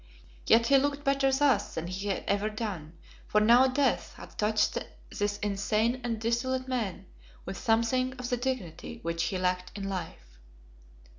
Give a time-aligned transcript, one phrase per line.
[0.47, 4.79] Yet he looked better thus than he had ever done, for now death had touched
[5.15, 7.05] this insane and dissolute man
[7.45, 10.39] with something of the dignity which he lacked in life.